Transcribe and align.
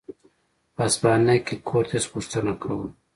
په 0.75 0.81
هسپانیا 0.87 1.35
کې 1.45 1.55
کورتس 1.67 2.03
غوښتنه 2.13 2.53
کوله. 2.61 2.87